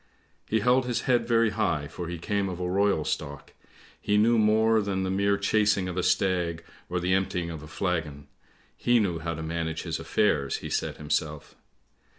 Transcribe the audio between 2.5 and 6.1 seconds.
a royal stock! He knew more than the mere chasing of a